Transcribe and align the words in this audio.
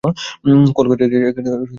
Call 0.75 0.87
কেটে 0.91 1.17
গেছে। 1.23 1.41